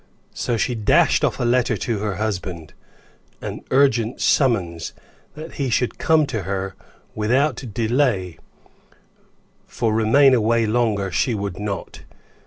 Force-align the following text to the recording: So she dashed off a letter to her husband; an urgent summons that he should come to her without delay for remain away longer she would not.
So 0.33 0.57
she 0.57 0.73
dashed 0.73 1.23
off 1.23 1.39
a 1.39 1.43
letter 1.43 1.77
to 1.77 1.99
her 1.99 2.15
husband; 2.15 2.73
an 3.39 3.61
urgent 3.69 4.19
summons 4.19 4.93
that 5.35 5.51
he 5.61 5.69
should 5.69 5.99
come 5.99 6.25
to 6.25 6.41
her 6.41 6.73
without 7.13 7.63
delay 7.71 8.39
for 9.67 9.93
remain 9.93 10.33
away 10.33 10.65
longer 10.65 11.11
she 11.11 11.35
would 11.35 11.59
not. 11.59 12.01